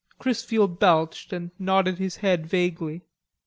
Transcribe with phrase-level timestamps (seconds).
[0.19, 3.03] Chrisfield belched and nodded his head vaguely.